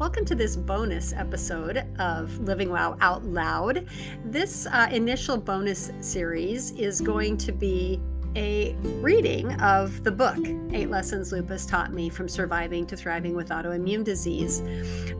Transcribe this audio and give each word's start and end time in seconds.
Welcome 0.00 0.24
to 0.24 0.34
this 0.34 0.56
bonus 0.56 1.12
episode 1.12 1.84
of 1.98 2.38
Living 2.38 2.70
Wow 2.70 2.96
Out 3.02 3.22
Loud. 3.22 3.86
This 4.24 4.64
uh, 4.64 4.88
initial 4.90 5.36
bonus 5.36 5.92
series 6.00 6.70
is 6.70 7.02
going 7.02 7.36
to 7.36 7.52
be 7.52 8.00
a 8.34 8.74
reading 9.02 9.52
of 9.60 10.02
the 10.02 10.10
book, 10.10 10.38
Eight 10.72 10.88
Lessons 10.88 11.32
Lupus 11.32 11.66
Taught 11.66 11.92
Me 11.92 12.08
from 12.08 12.30
Surviving 12.30 12.86
to 12.86 12.96
Thriving 12.96 13.34
with 13.34 13.50
Autoimmune 13.50 14.02
Disease. 14.02 14.62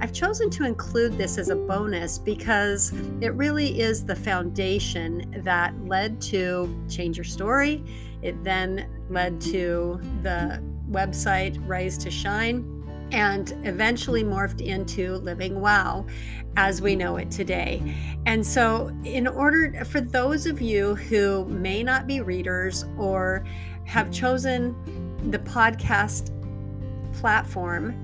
I've 0.00 0.14
chosen 0.14 0.48
to 0.48 0.64
include 0.64 1.18
this 1.18 1.36
as 1.36 1.50
a 1.50 1.56
bonus 1.56 2.16
because 2.16 2.94
it 3.20 3.34
really 3.34 3.82
is 3.82 4.06
the 4.06 4.16
foundation 4.16 5.42
that 5.44 5.74
led 5.84 6.22
to 6.22 6.74
Change 6.88 7.18
Your 7.18 7.24
Story. 7.24 7.84
It 8.22 8.42
then 8.42 8.88
led 9.10 9.42
to 9.42 10.00
the 10.22 10.62
website 10.90 11.62
Rise 11.68 11.98
to 11.98 12.10
Shine 12.10 12.79
and 13.12 13.52
eventually 13.64 14.24
morphed 14.24 14.60
into 14.60 15.16
Living 15.16 15.60
Wow 15.60 16.06
as 16.56 16.82
we 16.82 16.96
know 16.96 17.16
it 17.16 17.30
today. 17.30 17.94
And 18.26 18.46
so, 18.46 18.94
in 19.04 19.26
order 19.26 19.84
for 19.84 20.00
those 20.00 20.46
of 20.46 20.60
you 20.60 20.94
who 20.94 21.44
may 21.46 21.82
not 21.82 22.06
be 22.06 22.20
readers 22.20 22.84
or 22.98 23.44
have 23.84 24.10
chosen 24.10 24.74
the 25.30 25.38
podcast 25.38 26.30
platform, 27.14 27.94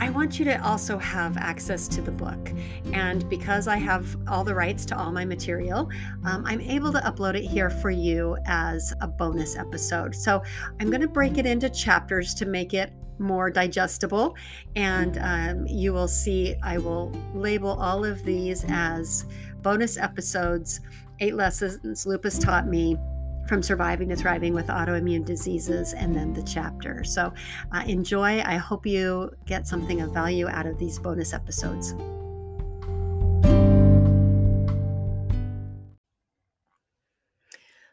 I 0.00 0.10
want 0.10 0.38
you 0.38 0.44
to 0.46 0.62
also 0.62 0.98
have 0.98 1.36
access 1.36 1.86
to 1.88 2.02
the 2.02 2.10
book. 2.10 2.52
And 2.92 3.28
because 3.30 3.68
I 3.68 3.76
have 3.76 4.16
all 4.28 4.42
the 4.42 4.54
rights 4.54 4.84
to 4.86 4.98
all 4.98 5.12
my 5.12 5.24
material, 5.24 5.88
um, 6.24 6.44
I'm 6.44 6.60
able 6.60 6.92
to 6.92 6.98
upload 6.98 7.36
it 7.36 7.44
here 7.44 7.70
for 7.70 7.90
you 7.90 8.36
as 8.46 8.92
a 9.00 9.06
bonus 9.06 9.56
episode. 9.56 10.14
So 10.14 10.42
I'm 10.80 10.90
going 10.90 11.00
to 11.00 11.08
break 11.08 11.38
it 11.38 11.46
into 11.46 11.70
chapters 11.70 12.34
to 12.34 12.46
make 12.46 12.74
it 12.74 12.92
more 13.18 13.50
digestible. 13.50 14.36
And 14.76 15.18
um, 15.18 15.66
you 15.66 15.92
will 15.92 16.08
see, 16.08 16.56
I 16.62 16.78
will 16.78 17.12
label 17.34 17.80
all 17.80 18.04
of 18.04 18.24
these 18.24 18.64
as 18.68 19.24
bonus 19.62 19.96
episodes 19.96 20.80
Eight 21.20 21.34
Lessons 21.34 22.06
Lupus 22.06 22.38
Taught 22.38 22.66
Me 22.66 22.96
from 23.46 23.62
surviving 23.62 24.08
to 24.08 24.16
thriving 24.16 24.54
with 24.54 24.66
autoimmune 24.66 25.24
diseases 25.24 25.92
and 25.92 26.14
then 26.14 26.32
the 26.32 26.42
chapter. 26.42 27.04
So 27.04 27.32
uh, 27.72 27.84
enjoy. 27.86 28.40
I 28.40 28.56
hope 28.56 28.86
you 28.86 29.30
get 29.46 29.66
something 29.66 30.00
of 30.00 30.12
value 30.12 30.48
out 30.48 30.66
of 30.66 30.78
these 30.78 30.98
bonus 30.98 31.32
episodes. 31.32 31.94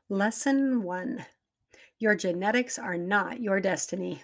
Lesson 0.09 0.83
one 0.83 1.25
Your 1.99 2.15
genetics 2.15 2.77
are 2.77 2.97
not 2.97 3.41
your 3.41 3.59
destiny. 3.59 4.23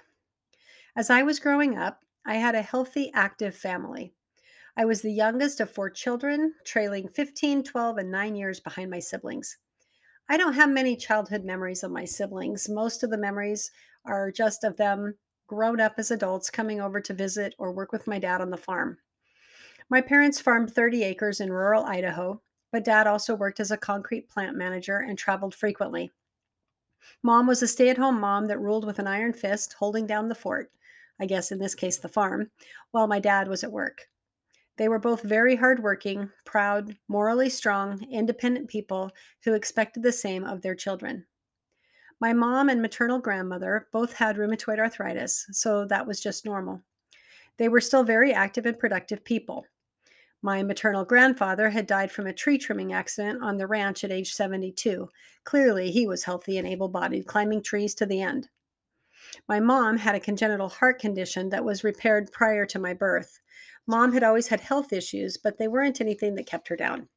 As 0.97 1.11
I 1.11 1.21
was 1.21 1.39
growing 1.39 1.77
up, 1.77 2.03
I 2.25 2.37
had 2.37 2.55
a 2.55 2.61
healthy, 2.63 3.11
active 3.13 3.55
family. 3.55 4.15
I 4.75 4.85
was 4.85 5.03
the 5.03 5.13
youngest 5.13 5.59
of 5.59 5.69
four 5.69 5.91
children, 5.91 6.55
trailing 6.65 7.07
15, 7.07 7.63
12, 7.63 7.97
and 7.99 8.09
9 8.09 8.35
years 8.35 8.59
behind 8.59 8.89
my 8.89 8.97
siblings. 8.97 9.59
I 10.27 10.37
don't 10.37 10.55
have 10.55 10.71
many 10.71 10.95
childhood 10.95 11.43
memories 11.43 11.83
of 11.83 11.91
my 11.91 12.03
siblings. 12.03 12.67
Most 12.67 13.03
of 13.03 13.11
the 13.11 13.17
memories 13.17 13.69
are 14.05 14.31
just 14.31 14.63
of 14.63 14.75
them 14.75 15.13
grown 15.45 15.79
up 15.79 15.93
as 15.99 16.09
adults 16.09 16.49
coming 16.49 16.81
over 16.81 16.99
to 16.99 17.13
visit 17.13 17.53
or 17.59 17.71
work 17.71 17.91
with 17.91 18.07
my 18.07 18.17
dad 18.17 18.41
on 18.41 18.49
the 18.49 18.57
farm. 18.57 18.97
My 19.91 20.01
parents 20.01 20.41
farmed 20.41 20.73
30 20.73 21.03
acres 21.03 21.41
in 21.41 21.53
rural 21.53 21.85
Idaho, 21.85 22.41
but 22.71 22.83
dad 22.83 23.05
also 23.05 23.35
worked 23.35 23.59
as 23.59 23.69
a 23.69 23.77
concrete 23.77 24.29
plant 24.29 24.57
manager 24.57 24.97
and 24.97 25.15
traveled 25.15 25.53
frequently. 25.53 26.11
Mom 27.21 27.45
was 27.45 27.61
a 27.61 27.67
stay 27.67 27.89
at 27.89 27.99
home 27.99 28.19
mom 28.19 28.47
that 28.47 28.59
ruled 28.59 28.83
with 28.83 28.97
an 28.97 29.05
iron 29.05 29.31
fist, 29.31 29.73
holding 29.73 30.07
down 30.07 30.27
the 30.27 30.33
fort, 30.33 30.71
I 31.19 31.25
guess 31.25 31.51
in 31.51 31.59
this 31.59 31.75
case 31.75 31.97
the 31.97 32.09
farm, 32.09 32.51
while 32.91 33.07
my 33.07 33.19
dad 33.19 33.47
was 33.47 33.63
at 33.63 33.71
work. 33.71 34.07
They 34.77 34.87
were 34.87 34.99
both 34.99 35.23
very 35.23 35.55
hardworking, 35.55 36.29
proud, 36.45 36.95
morally 37.07 37.49
strong, 37.49 38.05
independent 38.11 38.67
people 38.67 39.11
who 39.43 39.53
expected 39.53 40.03
the 40.03 40.11
same 40.11 40.43
of 40.43 40.61
their 40.61 40.75
children. 40.75 41.25
My 42.19 42.33
mom 42.33 42.69
and 42.69 42.81
maternal 42.81 43.19
grandmother 43.19 43.87
both 43.91 44.13
had 44.13 44.37
rheumatoid 44.37 44.79
arthritis, 44.79 45.47
so 45.51 45.85
that 45.85 46.05
was 46.05 46.19
just 46.19 46.45
normal. 46.45 46.83
They 47.57 47.69
were 47.69 47.81
still 47.81 48.03
very 48.03 48.33
active 48.33 48.67
and 48.67 48.77
productive 48.77 49.23
people. 49.23 49.65
My 50.43 50.61
maternal 50.61 51.03
grandfather 51.03 51.69
had 51.71 51.87
died 51.87 52.11
from 52.11 52.27
a 52.27 52.33
tree 52.33 52.59
trimming 52.59 52.93
accident 52.93 53.41
on 53.41 53.57
the 53.57 53.65
ranch 53.65 54.03
at 54.03 54.11
age 54.11 54.33
72. 54.33 55.09
Clearly, 55.43 55.89
he 55.89 56.05
was 56.05 56.23
healthy 56.23 56.59
and 56.59 56.67
able 56.67 56.87
bodied, 56.87 57.25
climbing 57.25 57.63
trees 57.63 57.95
to 57.95 58.05
the 58.05 58.21
end. 58.21 58.47
My 59.47 59.59
mom 59.59 59.97
had 59.97 60.15
a 60.15 60.19
congenital 60.19 60.69
heart 60.69 60.99
condition 60.99 61.49
that 61.49 61.65
was 61.65 61.83
repaired 61.83 62.31
prior 62.31 62.65
to 62.67 62.79
my 62.79 62.93
birth. 62.93 63.39
Mom 63.85 64.13
had 64.13 64.23
always 64.23 64.47
had 64.47 64.59
health 64.59 64.91
issues, 64.91 65.37
but 65.37 65.57
they 65.57 65.67
weren't 65.67 66.01
anything 66.01 66.35
that 66.35 66.45
kept 66.45 66.67
her 66.67 66.75
down. 66.75 67.07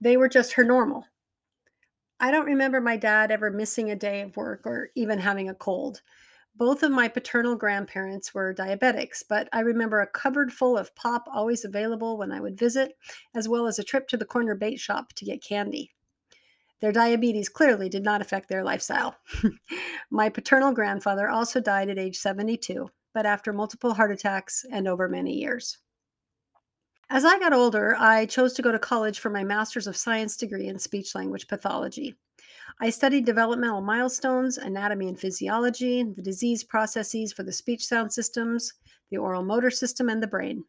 They 0.00 0.16
were 0.16 0.28
just 0.28 0.52
her 0.52 0.64
normal. 0.64 1.06
I 2.20 2.30
don't 2.30 2.46
remember 2.46 2.80
my 2.80 2.96
dad 2.96 3.30
ever 3.30 3.50
missing 3.50 3.90
a 3.90 3.96
day 3.96 4.22
of 4.22 4.36
work 4.36 4.66
or 4.66 4.90
even 4.94 5.18
having 5.18 5.48
a 5.48 5.54
cold. 5.54 6.02
Both 6.56 6.82
of 6.82 6.90
my 6.90 7.06
paternal 7.06 7.54
grandparents 7.54 8.34
were 8.34 8.52
diabetics, 8.52 9.22
but 9.28 9.48
I 9.52 9.60
remember 9.60 10.00
a 10.00 10.06
cupboard 10.08 10.52
full 10.52 10.76
of 10.76 10.94
pop 10.96 11.28
always 11.32 11.64
available 11.64 12.18
when 12.18 12.32
I 12.32 12.40
would 12.40 12.58
visit, 12.58 12.98
as 13.34 13.48
well 13.48 13.68
as 13.68 13.78
a 13.78 13.84
trip 13.84 14.08
to 14.08 14.16
the 14.16 14.24
corner 14.24 14.56
bait 14.56 14.80
shop 14.80 15.12
to 15.14 15.24
get 15.24 15.42
candy. 15.42 15.92
Their 16.80 16.92
diabetes 16.92 17.48
clearly 17.48 17.88
did 17.88 18.04
not 18.04 18.20
affect 18.20 18.48
their 18.48 18.62
lifestyle. 18.62 19.16
my 20.10 20.28
paternal 20.28 20.72
grandfather 20.72 21.28
also 21.28 21.60
died 21.60 21.90
at 21.90 21.98
age 21.98 22.18
72, 22.18 22.88
but 23.12 23.26
after 23.26 23.52
multiple 23.52 23.94
heart 23.94 24.12
attacks 24.12 24.64
and 24.70 24.86
over 24.86 25.08
many 25.08 25.34
years. 25.34 25.78
As 27.10 27.24
I 27.24 27.38
got 27.38 27.54
older, 27.54 27.96
I 27.98 28.26
chose 28.26 28.52
to 28.54 28.62
go 28.62 28.70
to 28.70 28.78
college 28.78 29.18
for 29.18 29.30
my 29.30 29.42
Master's 29.42 29.86
of 29.86 29.96
Science 29.96 30.36
degree 30.36 30.68
in 30.68 30.78
speech 30.78 31.14
language 31.14 31.48
pathology. 31.48 32.14
I 32.80 32.90
studied 32.90 33.24
developmental 33.24 33.80
milestones, 33.80 34.58
anatomy 34.58 35.08
and 35.08 35.18
physiology, 35.18 36.02
the 36.04 36.22
disease 36.22 36.62
processes 36.62 37.32
for 37.32 37.42
the 37.42 37.52
speech 37.52 37.84
sound 37.86 38.12
systems, 38.12 38.74
the 39.10 39.16
oral 39.16 39.42
motor 39.42 39.70
system, 39.70 40.08
and 40.08 40.22
the 40.22 40.26
brain. 40.26 40.64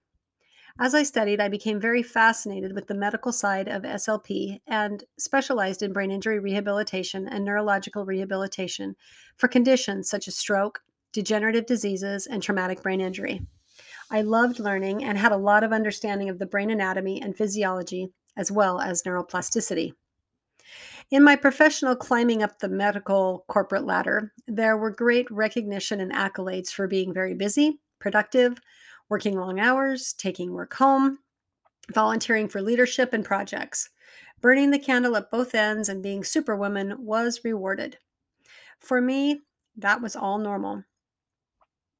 As 0.82 0.96
I 0.96 1.04
studied, 1.04 1.42
I 1.42 1.50
became 1.50 1.78
very 1.78 2.02
fascinated 2.02 2.74
with 2.74 2.88
the 2.88 2.94
medical 2.94 3.34
side 3.34 3.68
of 3.68 3.84
SLP 3.84 4.62
and 4.66 5.04
specialized 5.18 5.84
in 5.84 5.92
brain 5.92 6.10
injury 6.10 6.40
rehabilitation 6.40 7.28
and 7.28 7.44
neurological 7.44 8.06
rehabilitation 8.06 8.96
for 9.36 9.50
conditions 9.50 10.10
such 10.10 10.30
as 10.30 10.38
stroke, 10.38 10.80
degenerative 11.12 11.66
diseases, 11.66 12.28
and 12.28 12.42
traumatic 12.42 12.82
brain 12.82 13.02
injury. 13.02 13.42
I 14.10 14.22
loved 14.22 14.58
learning 14.58 15.04
and 15.04 15.18
had 15.18 15.34
a 15.34 15.38
lot 15.38 15.66
of 15.66 15.74
understanding 15.74 16.30
of 16.30 16.40
the 16.40 16.46
brain 16.46 16.70
anatomy 16.70 17.22
and 17.22 17.36
physiology, 17.36 18.08
as 18.38 18.50
well 18.50 18.80
as 18.80 19.04
neuroplasticity. 19.04 19.92
In 21.12 21.26
my 21.26 21.36
professional 21.36 21.98
climbing 21.98 22.42
up 22.42 22.60
the 22.60 22.70
medical 22.70 23.44
corporate 23.50 23.86
ladder, 23.86 24.32
there 24.48 24.78
were 24.78 24.92
great 24.92 25.30
recognition 25.30 26.00
and 26.00 26.14
accolades 26.14 26.70
for 26.70 26.88
being 26.88 27.14
very 27.14 27.34
busy, 27.34 27.82
productive, 28.00 28.62
working 29.10 29.38
long 29.38 29.60
hours, 29.60 30.14
taking 30.14 30.54
work 30.54 30.74
home, 30.76 31.20
volunteering 31.94 32.48
for 32.48 32.62
leadership 32.62 33.14
and 33.14 33.26
projects. 33.26 33.90
Burning 34.42 34.72
the 34.72 34.80
candle 34.80 35.18
at 35.18 35.32
both 35.32 35.54
ends 35.54 35.90
and 35.90 36.02
being 36.02 36.24
superwoman 36.24 36.96
was 37.04 37.42
rewarded. 37.44 37.98
For 38.80 39.02
me, 39.02 39.42
that 39.76 40.02
was 40.02 40.16
all 40.16 40.38
normal. 40.38 40.84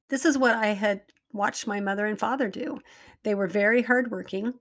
This 0.08 0.24
is 0.24 0.38
what 0.38 0.56
I 0.56 0.68
had 0.68 1.02
watched 1.32 1.66
my 1.66 1.80
mother 1.80 2.06
and 2.06 2.18
father 2.18 2.48
do. 2.48 2.78
They 3.22 3.34
were 3.34 3.46
very 3.46 3.82
hardworking. 3.82 4.54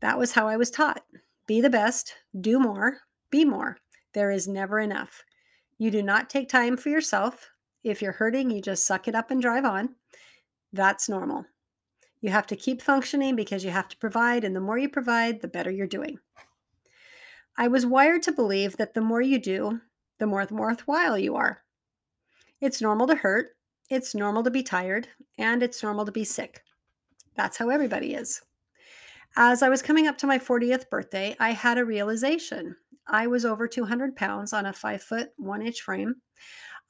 That 0.00 0.18
was 0.18 0.32
how 0.32 0.46
I 0.46 0.56
was 0.56 0.70
taught 0.70 1.02
be 1.46 1.60
the 1.60 1.70
best, 1.70 2.12
do 2.40 2.58
more, 2.58 2.98
be 3.30 3.44
more. 3.44 3.78
There 4.14 4.32
is 4.32 4.48
never 4.48 4.80
enough. 4.80 5.22
You 5.78 5.90
do 5.90 6.02
not 6.02 6.28
take 6.28 6.48
time 6.48 6.76
for 6.76 6.88
yourself. 6.88 7.50
If 7.84 8.02
you're 8.02 8.12
hurting, 8.12 8.50
you 8.50 8.60
just 8.60 8.84
suck 8.84 9.06
it 9.06 9.14
up 9.14 9.30
and 9.30 9.40
drive 9.40 9.64
on. 9.64 9.94
That's 10.72 11.08
normal. 11.08 11.44
You 12.26 12.32
have 12.32 12.48
to 12.48 12.56
keep 12.56 12.82
functioning 12.82 13.36
because 13.36 13.62
you 13.62 13.70
have 13.70 13.86
to 13.86 13.96
provide, 13.98 14.42
and 14.42 14.56
the 14.56 14.60
more 14.60 14.76
you 14.76 14.88
provide, 14.88 15.40
the 15.40 15.46
better 15.46 15.70
you're 15.70 15.86
doing. 15.86 16.18
I 17.56 17.68
was 17.68 17.86
wired 17.86 18.24
to 18.24 18.32
believe 18.32 18.76
that 18.78 18.94
the 18.94 19.00
more 19.00 19.20
you 19.22 19.38
do, 19.38 19.80
the 20.18 20.26
more 20.26 20.44
worthwhile 20.50 21.16
you 21.16 21.36
are. 21.36 21.62
It's 22.60 22.82
normal 22.82 23.06
to 23.06 23.14
hurt, 23.14 23.50
it's 23.90 24.12
normal 24.12 24.42
to 24.42 24.50
be 24.50 24.64
tired 24.64 25.06
and 25.38 25.62
it's 25.62 25.84
normal 25.84 26.04
to 26.04 26.10
be 26.10 26.24
sick. 26.24 26.64
That's 27.36 27.58
how 27.58 27.68
everybody 27.68 28.14
is. 28.14 28.42
As 29.36 29.62
I 29.62 29.68
was 29.68 29.80
coming 29.80 30.08
up 30.08 30.18
to 30.18 30.26
my 30.26 30.40
40th 30.40 30.90
birthday, 30.90 31.36
I 31.38 31.52
had 31.52 31.78
a 31.78 31.84
realization. 31.84 32.74
I 33.06 33.28
was 33.28 33.44
over 33.44 33.68
200 33.68 34.16
pounds 34.16 34.52
on 34.52 34.66
a 34.66 34.72
five 34.72 35.00
foot, 35.00 35.28
one 35.36 35.62
inch 35.62 35.80
frame. 35.80 36.16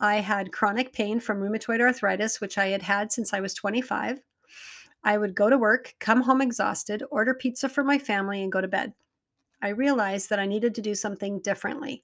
I 0.01 0.17
had 0.17 0.51
chronic 0.51 0.95
pain 0.95 1.21
from 1.21 1.41
rheumatoid 1.41 1.83
arthritis, 1.83 2.41
which 2.41 2.57
I 2.57 2.69
had 2.69 2.81
had 2.81 3.13
since 3.13 3.35
I 3.35 3.41
was 3.41 3.53
25. 3.53 4.23
I 5.07 5.17
would 5.19 5.37
go 5.37 5.49
to 5.49 5.57
work, 5.57 5.95
come 6.01 6.21
home 6.21 6.43
exhausted, 6.43 7.05
order 7.13 7.33
pizza 7.33 7.69
for 7.69 7.85
my 7.85 7.97
family, 7.97 8.43
and 8.43 8.51
go 8.51 8.61
to 8.61 8.67
bed. 8.67 8.93
I 9.63 9.69
realized 9.69 10.29
that 10.31 10.41
I 10.41 10.47
needed 10.47 10.75
to 10.75 10.83
do 10.83 10.97
something 10.97 11.41
differently. 11.43 12.03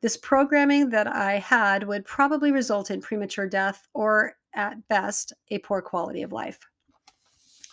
This 0.00 0.16
programming 0.16 0.88
that 0.88 1.06
I 1.06 1.34
had 1.38 1.86
would 1.86 2.06
probably 2.06 2.50
result 2.50 2.90
in 2.90 3.02
premature 3.02 3.46
death 3.46 3.86
or, 3.92 4.36
at 4.54 4.88
best, 4.88 5.34
a 5.50 5.58
poor 5.58 5.82
quality 5.82 6.22
of 6.22 6.32
life. 6.32 6.58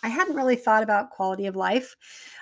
I 0.02 0.08
hadn't 0.08 0.36
really 0.36 0.56
thought 0.56 0.82
about 0.82 1.10
quality 1.10 1.46
of 1.46 1.56
life. 1.56 1.96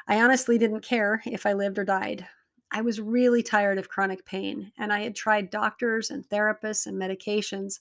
I 0.09 0.21
honestly 0.21 0.59
didn't 0.59 0.81
care 0.81 1.23
if 1.27 1.47
I 1.47 1.53
lived 1.53 1.79
or 1.79 1.85
died. 1.85 2.27
I 2.73 2.81
was 2.81 3.01
really 3.01 3.43
tired 3.45 3.79
of 3.79 3.89
chronic 3.89 4.25
pain, 4.25 4.73
and 4.79 4.93
I 4.93 5.03
had 5.03 5.15
tried 5.15 5.51
doctors 5.51 6.11
and 6.11 6.29
therapists 6.29 6.87
and 6.87 7.01
medications. 7.01 7.79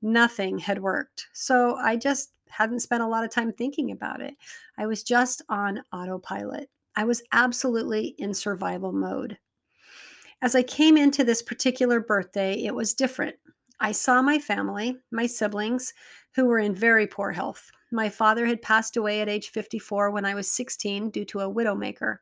Nothing 0.00 0.58
had 0.58 0.82
worked. 0.82 1.28
So 1.32 1.76
I 1.76 1.94
just 1.94 2.32
hadn't 2.52 2.80
spent 2.80 3.02
a 3.02 3.08
lot 3.08 3.24
of 3.24 3.30
time 3.30 3.52
thinking 3.52 3.90
about 3.90 4.20
it. 4.20 4.34
I 4.78 4.86
was 4.86 5.02
just 5.02 5.42
on 5.48 5.82
autopilot. 5.92 6.68
I 6.94 7.04
was 7.04 7.22
absolutely 7.32 8.14
in 8.18 8.34
survival 8.34 8.92
mode. 8.92 9.38
As 10.42 10.54
I 10.54 10.62
came 10.62 10.96
into 10.96 11.24
this 11.24 11.40
particular 11.40 12.00
birthday, 12.00 12.64
it 12.64 12.74
was 12.74 12.94
different. 12.94 13.36
I 13.80 13.92
saw 13.92 14.20
my 14.22 14.38
family, 14.38 14.96
my 15.10 15.26
siblings, 15.26 15.94
who 16.34 16.44
were 16.44 16.58
in 16.58 16.74
very 16.74 17.06
poor 17.06 17.32
health. 17.32 17.70
My 17.90 18.08
father 18.08 18.46
had 18.46 18.62
passed 18.62 18.96
away 18.96 19.20
at 19.20 19.28
age 19.28 19.50
54 19.50 20.10
when 20.10 20.24
I 20.24 20.34
was 20.34 20.50
16 20.50 21.10
due 21.10 21.24
to 21.26 21.40
a 21.40 21.52
widowmaker, 21.52 22.18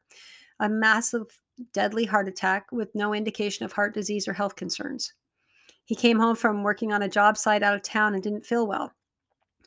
a 0.60 0.68
massive, 0.68 1.26
deadly 1.72 2.04
heart 2.04 2.28
attack 2.28 2.70
with 2.72 2.94
no 2.94 3.14
indication 3.14 3.64
of 3.64 3.72
heart 3.72 3.94
disease 3.94 4.26
or 4.26 4.32
health 4.32 4.56
concerns. 4.56 5.12
He 5.84 5.94
came 5.94 6.18
home 6.18 6.36
from 6.36 6.62
working 6.62 6.92
on 6.92 7.02
a 7.02 7.08
job 7.08 7.36
site 7.36 7.62
out 7.62 7.74
of 7.74 7.82
town 7.82 8.14
and 8.14 8.22
didn't 8.22 8.46
feel 8.46 8.66
well. 8.66 8.92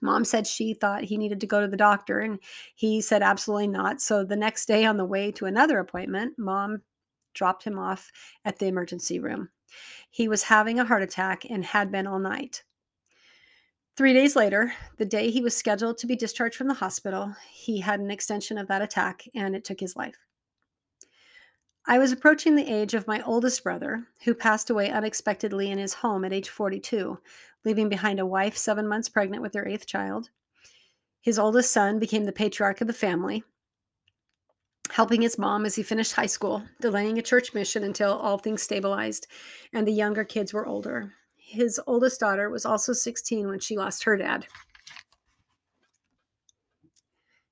Mom 0.03 0.25
said 0.25 0.45
she 0.45 0.73
thought 0.73 1.05
he 1.05 1.17
needed 1.17 1.39
to 1.39 1.47
go 1.47 1.61
to 1.61 1.67
the 1.67 1.77
doctor, 1.77 2.19
and 2.19 2.37
he 2.75 2.99
said 2.99 3.23
absolutely 3.23 3.67
not. 3.67 4.01
So 4.01 4.25
the 4.25 4.35
next 4.35 4.65
day, 4.65 4.83
on 4.85 4.97
the 4.97 5.05
way 5.05 5.31
to 5.31 5.45
another 5.45 5.79
appointment, 5.79 6.37
mom 6.37 6.81
dropped 7.33 7.63
him 7.63 7.79
off 7.79 8.11
at 8.43 8.59
the 8.59 8.67
emergency 8.67 9.19
room. 9.19 9.49
He 10.11 10.27
was 10.27 10.43
having 10.43 10.77
a 10.77 10.85
heart 10.85 11.03
attack 11.03 11.45
and 11.49 11.63
had 11.63 11.89
been 11.89 12.05
all 12.05 12.19
night. 12.19 12.63
Three 13.95 14.13
days 14.13 14.35
later, 14.35 14.73
the 14.97 15.05
day 15.05 15.31
he 15.31 15.41
was 15.41 15.55
scheduled 15.55 15.97
to 15.99 16.07
be 16.07 16.17
discharged 16.17 16.55
from 16.55 16.67
the 16.67 16.73
hospital, 16.73 17.33
he 17.49 17.79
had 17.79 18.01
an 18.01 18.11
extension 18.11 18.57
of 18.57 18.67
that 18.67 18.81
attack 18.81 19.23
and 19.33 19.55
it 19.55 19.63
took 19.63 19.79
his 19.79 19.95
life. 19.95 20.17
I 21.85 21.99
was 21.99 22.11
approaching 22.11 22.55
the 22.55 22.71
age 22.71 22.93
of 22.93 23.07
my 23.07 23.21
oldest 23.23 23.63
brother, 23.63 24.07
who 24.23 24.33
passed 24.33 24.69
away 24.69 24.89
unexpectedly 24.89 25.69
in 25.69 25.77
his 25.77 25.95
home 25.95 26.23
at 26.23 26.31
age 26.31 26.49
42, 26.49 27.19
leaving 27.65 27.89
behind 27.89 28.19
a 28.19 28.25
wife 28.25 28.55
seven 28.55 28.87
months 28.87 29.09
pregnant 29.09 29.41
with 29.41 29.51
their 29.51 29.67
eighth 29.67 29.85
child. 29.85 30.29
His 31.21 31.37
oldest 31.37 31.71
son 31.71 31.99
became 31.99 32.23
the 32.25 32.31
patriarch 32.31 32.81
of 32.81 32.87
the 32.87 32.93
family, 32.93 33.43
helping 34.91 35.21
his 35.21 35.37
mom 35.37 35.65
as 35.65 35.75
he 35.75 35.83
finished 35.83 36.13
high 36.13 36.25
school, 36.25 36.63
delaying 36.79 37.17
a 37.17 37.21
church 37.21 37.53
mission 37.53 37.83
until 37.83 38.13
all 38.13 38.37
things 38.37 38.61
stabilized 38.61 39.27
and 39.73 39.87
the 39.87 39.91
younger 39.91 40.23
kids 40.23 40.53
were 40.53 40.65
older 40.65 41.13
his 41.53 41.79
oldest 41.85 42.19
daughter 42.19 42.49
was 42.49 42.65
also 42.65 42.93
16 42.93 43.47
when 43.47 43.59
she 43.59 43.77
lost 43.77 44.03
her 44.05 44.17
dad. 44.17 44.47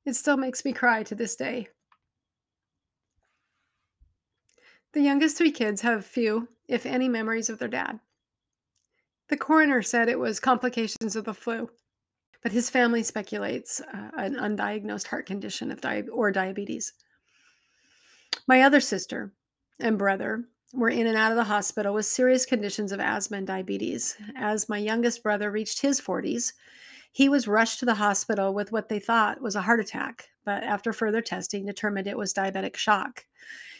It 0.06 0.16
still 0.16 0.38
makes 0.38 0.66
me 0.66 0.74
cry 0.74 1.04
to 1.04 1.14
this 1.14 1.36
day. 1.36 1.68
The 4.94 5.02
youngest 5.02 5.38
three 5.38 5.52
kids 5.52 5.82
have 5.82 6.06
few, 6.06 6.50
if 6.68 6.86
any, 6.86 7.08
memories 7.08 7.50
of 7.50 7.60
their 7.60 7.70
dad. 7.70 8.00
The 9.30 9.38
coroner 9.38 9.82
said 9.82 10.10
it 10.10 10.20
was 10.20 10.42
complications 10.42 11.16
of 11.16 11.24
the 11.24 11.34
flu, 11.34 11.70
but 12.44 12.52
his 12.52 12.70
family 12.70 13.02
speculates 13.02 13.80
uh, 13.80 14.12
an 14.18 14.36
undiagnosed 14.36 15.08
heart 15.08 15.26
condition 15.26 15.72
of 15.72 15.80
di- 15.80 16.10
or 16.12 16.32
diabetes. 16.32 16.92
My 18.48 18.64
other 18.64 18.82
sister 18.82 19.32
and 19.80 19.98
brother 19.98 20.44
were 20.74 20.90
in 20.90 21.08
and 21.08 21.16
out 21.18 21.32
of 21.32 21.38
the 21.38 21.46
hospital 21.46 21.94
with 21.94 22.06
serious 22.06 22.46
conditions 22.46 22.92
of 22.92 23.00
asthma 23.00 23.38
and 23.38 23.48
diabetes. 23.48 24.18
As 24.36 24.68
my 24.68 24.78
youngest 24.78 25.24
brother 25.24 25.52
reached 25.52 25.82
his 25.82 26.02
40s, 26.02 26.52
he 27.12 27.28
was 27.28 27.48
rushed 27.48 27.80
to 27.80 27.86
the 27.86 27.96
hospital 27.96 28.54
with 28.54 28.72
what 28.72 28.88
they 28.88 29.00
thought 29.00 29.42
was 29.42 29.56
a 29.56 29.62
heart 29.62 29.80
attack, 29.80 30.30
but 30.46 30.64
after 30.64 30.94
further 30.94 31.22
testing, 31.22 31.66
determined 31.66 32.08
it 32.08 32.18
was 32.18 32.34
diabetic 32.34 32.78
shock. 32.78 33.26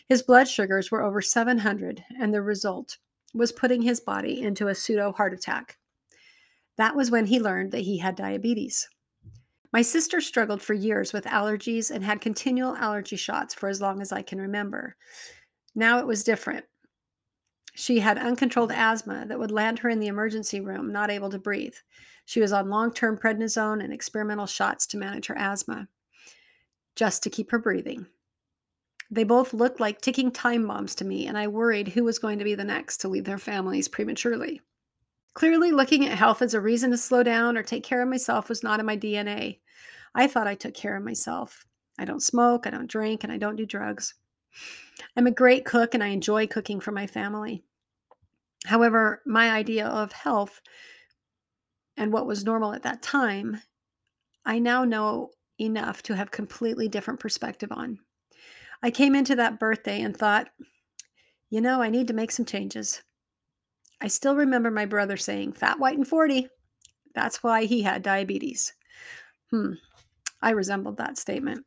His 0.08 0.22
blood 0.22 0.48
sugars 0.48 0.92
were 0.92 1.02
over 1.02 1.22
700, 1.22 2.04
and 2.20 2.34
the 2.34 2.42
result 2.42 2.98
was 3.34 3.52
putting 3.52 3.82
his 3.82 4.02
body 4.02 4.42
into 4.42 4.68
a 4.68 4.76
pseudo 4.76 5.14
heart 5.14 5.34
attack. 5.34 5.78
That 6.78 6.96
was 6.96 7.12
when 7.12 7.26
he 7.26 7.40
learned 7.40 7.72
that 7.72 7.80
he 7.80 7.98
had 7.98 8.16
diabetes. 8.16 8.90
My 9.72 9.82
sister 9.82 10.20
struggled 10.20 10.62
for 10.62 10.74
years 10.74 11.14
with 11.14 11.24
allergies 11.24 11.92
and 11.92 12.04
had 12.04 12.20
continual 12.20 12.76
allergy 12.76 13.16
shots 13.16 13.54
for 13.54 13.70
as 13.70 13.80
long 13.80 14.02
as 14.02 14.12
I 14.12 14.22
can 14.22 14.42
remember. 14.42 14.98
Now 15.74 16.00
it 16.00 16.08
was 16.08 16.26
different. 16.26 16.66
She 17.74 18.00
had 18.00 18.18
uncontrolled 18.18 18.74
asthma 18.74 19.26
that 19.28 19.40
would 19.40 19.52
land 19.52 19.80
her 19.80 19.90
in 19.90 20.02
the 20.02 20.08
emergency 20.08 20.60
room, 20.60 20.92
not 20.92 21.10
able 21.10 21.30
to 21.30 21.40
breathe. 21.40 21.76
She 22.26 22.40
was 22.40 22.54
on 22.54 22.70
long 22.70 22.94
term 22.94 23.18
prednisone 23.18 23.84
and 23.84 23.94
experimental 23.94 24.46
shots 24.46 24.88
to 24.88 24.98
manage 24.98 25.28
her 25.28 25.38
asthma, 25.38 25.88
just 26.96 27.24
to 27.24 27.30
keep 27.30 27.52
her 27.52 27.60
breathing. 27.60 28.08
They 29.10 29.24
both 29.26 29.54
looked 29.54 29.80
like 29.82 30.00
ticking 30.00 30.32
time 30.32 30.68
bombs 30.68 30.96
to 30.96 31.06
me, 31.06 31.28
and 31.28 31.38
I 31.38 31.48
worried 31.48 31.90
who 31.90 32.04
was 32.04 32.20
going 32.20 32.40
to 32.40 32.46
be 32.46 32.56
the 32.56 32.64
next 32.64 32.98
to 32.98 33.10
leave 33.10 33.26
their 33.26 33.38
families 33.38 33.90
prematurely. 33.90 34.62
Clearly, 35.34 35.72
looking 35.72 36.06
at 36.06 36.18
health 36.18 36.42
as 36.42 36.54
a 36.54 36.62
reason 36.62 36.92
to 36.92 36.98
slow 36.98 37.24
down 37.24 37.58
or 37.58 37.64
take 37.64 37.84
care 37.84 38.02
of 38.02 38.10
myself 38.10 38.50
was 38.50 38.64
not 38.64 38.80
in 38.80 38.86
my 38.86 38.98
DNA. 38.98 39.60
I 40.16 40.28
thought 40.28 40.48
I 40.48 40.56
took 40.56 40.74
care 40.74 40.96
of 40.96 41.04
myself. 41.04 41.66
I 41.98 42.06
don't 42.06 42.24
smoke, 42.24 42.68
I 42.68 42.70
don't 42.70 42.90
drink, 42.90 43.24
and 43.24 43.32
I 43.32 43.38
don't 43.38 43.56
do 43.56 43.66
drugs. 43.66 44.14
I'm 45.16 45.28
a 45.28 45.32
great 45.32 45.66
cook 45.66 45.94
and 45.94 46.04
I 46.04 46.08
enjoy 46.08 46.48
cooking 46.48 46.80
for 46.80 46.92
my 46.92 47.08
family. 47.08 47.64
However, 48.66 49.22
my 49.26 49.50
idea 49.50 49.88
of 49.88 50.12
health 50.12 50.62
and 51.98 52.12
what 52.12 52.26
was 52.26 52.44
normal 52.44 52.74
at 52.74 52.84
that 52.84 53.02
time, 53.02 53.62
I 54.46 54.60
now 54.60 54.84
know 54.86 55.32
enough 55.60 56.02
to 56.04 56.16
have 56.16 56.32
completely 56.32 56.88
different 56.88 57.20
perspective 57.20 57.72
on. 57.72 58.00
I 58.84 58.90
came 58.92 59.16
into 59.16 59.36
that 59.36 59.60
birthday 59.60 60.02
and 60.02 60.16
thought, 60.16 60.50
you 61.50 61.62
know, 61.62 61.82
I 61.82 61.90
need 61.90 62.08
to 62.08 62.14
make 62.14 62.32
some 62.32 62.46
changes. 62.46 63.04
I 64.02 64.08
still 64.08 64.36
remember 64.36 64.72
my 64.72 64.86
brother 64.86 65.18
saying, 65.18 65.54
fat, 65.54 65.80
white, 65.80 65.98
and 65.98 66.08
40. 66.08 66.48
That's 67.14 67.44
why 67.44 67.66
he 67.66 67.82
had 67.82 68.02
diabetes. 68.02 68.74
Hmm, 69.52 69.74
I 70.42 70.52
resembled 70.52 70.98
that 70.98 71.18
statement. 71.18 71.66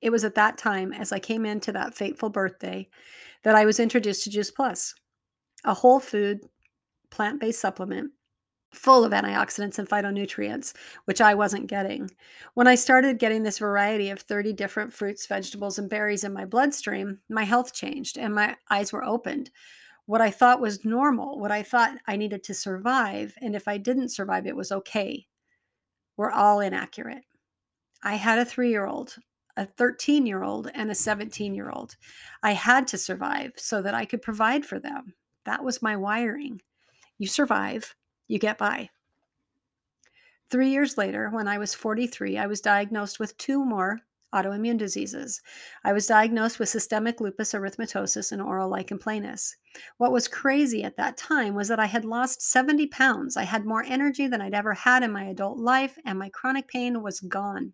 It 0.00 0.10
was 0.10 0.24
at 0.24 0.36
that 0.36 0.56
time, 0.56 0.92
as 0.92 1.12
I 1.12 1.18
came 1.18 1.44
into 1.44 1.72
that 1.72 1.94
fateful 1.94 2.30
birthday, 2.30 2.88
that 3.42 3.54
I 3.54 3.64
was 3.64 3.80
introduced 3.80 4.24
to 4.24 4.30
Juice 4.30 4.50
Plus, 4.50 4.94
a 5.64 5.74
whole 5.74 6.00
food, 6.00 6.40
plant 7.14 7.40
based 7.40 7.60
supplement 7.60 8.10
full 8.72 9.04
of 9.04 9.12
antioxidants 9.12 9.78
and 9.78 9.88
phytonutrients, 9.88 10.74
which 11.04 11.20
I 11.20 11.34
wasn't 11.34 11.68
getting. 11.68 12.10
When 12.54 12.66
I 12.66 12.74
started 12.74 13.20
getting 13.20 13.44
this 13.44 13.58
variety 13.58 14.10
of 14.10 14.20
30 14.20 14.52
different 14.52 14.92
fruits, 14.92 15.26
vegetables, 15.26 15.78
and 15.78 15.88
berries 15.88 16.24
in 16.24 16.32
my 16.32 16.44
bloodstream, 16.44 17.20
my 17.30 17.44
health 17.44 17.72
changed 17.72 18.18
and 18.18 18.34
my 18.34 18.56
eyes 18.70 18.92
were 18.92 19.04
opened. 19.04 19.50
What 20.06 20.20
I 20.20 20.32
thought 20.32 20.60
was 20.60 20.84
normal, 20.84 21.38
what 21.38 21.52
I 21.52 21.62
thought 21.62 21.96
I 22.08 22.16
needed 22.16 22.42
to 22.44 22.54
survive, 22.54 23.34
and 23.40 23.54
if 23.54 23.68
I 23.68 23.78
didn't 23.78 24.10
survive, 24.10 24.46
it 24.46 24.56
was 24.56 24.72
okay, 24.72 25.26
were 26.16 26.32
all 26.32 26.58
inaccurate. 26.58 27.22
I 28.02 28.16
had 28.16 28.40
a 28.40 28.44
three 28.44 28.70
year 28.70 28.86
old 28.86 29.16
a 29.56 29.64
13 29.64 30.26
year 30.26 30.42
old 30.42 30.70
and 30.74 30.90
a 30.90 30.94
17 30.94 31.54
year 31.54 31.70
old. 31.70 31.96
I 32.42 32.52
had 32.52 32.88
to 32.88 32.98
survive 32.98 33.52
so 33.56 33.82
that 33.82 33.94
I 33.94 34.04
could 34.04 34.22
provide 34.22 34.66
for 34.66 34.78
them. 34.78 35.14
That 35.44 35.62
was 35.62 35.80
my 35.82 35.96
wiring. 35.96 36.60
You 37.24 37.28
survive, 37.28 37.96
you 38.28 38.38
get 38.38 38.58
by. 38.58 38.90
Three 40.50 40.68
years 40.68 40.98
later, 40.98 41.30
when 41.30 41.48
I 41.48 41.56
was 41.56 41.72
43, 41.74 42.36
I 42.36 42.46
was 42.46 42.60
diagnosed 42.60 43.18
with 43.18 43.34
two 43.38 43.64
more 43.64 44.00
autoimmune 44.34 44.76
diseases. 44.76 45.40
I 45.84 45.94
was 45.94 46.06
diagnosed 46.06 46.58
with 46.58 46.68
systemic 46.68 47.22
lupus 47.22 47.54
erythematosus 47.54 48.30
and 48.30 48.42
oral 48.42 48.68
lichen 48.68 48.98
planus. 48.98 49.54
What 49.96 50.12
was 50.12 50.28
crazy 50.28 50.84
at 50.84 50.98
that 50.98 51.16
time 51.16 51.54
was 51.54 51.68
that 51.68 51.80
I 51.80 51.86
had 51.86 52.04
lost 52.04 52.42
70 52.42 52.88
pounds. 52.88 53.38
I 53.38 53.44
had 53.44 53.64
more 53.64 53.84
energy 53.84 54.26
than 54.26 54.42
I'd 54.42 54.52
ever 54.52 54.74
had 54.74 55.02
in 55.02 55.10
my 55.10 55.24
adult 55.24 55.56
life, 55.56 55.96
and 56.04 56.18
my 56.18 56.28
chronic 56.28 56.68
pain 56.68 57.02
was 57.02 57.20
gone 57.20 57.72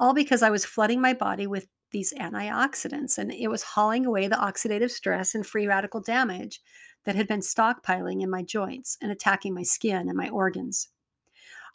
all 0.00 0.14
because 0.14 0.42
I 0.42 0.50
was 0.50 0.64
flooding 0.64 1.00
my 1.00 1.14
body 1.14 1.46
with 1.46 1.68
these 1.92 2.12
antioxidants 2.14 3.18
and 3.18 3.32
it 3.32 3.48
was 3.48 3.62
hauling 3.62 4.04
away 4.04 4.26
the 4.26 4.34
oxidative 4.34 4.90
stress 4.90 5.34
and 5.34 5.46
free 5.46 5.68
radical 5.68 6.00
damage 6.00 6.60
that 7.04 7.16
had 7.16 7.28
been 7.28 7.40
stockpiling 7.40 8.22
in 8.22 8.30
my 8.30 8.42
joints 8.42 8.98
and 9.00 9.10
attacking 9.10 9.54
my 9.54 9.62
skin 9.62 10.08
and 10.08 10.16
my 10.16 10.28
organs. 10.30 10.88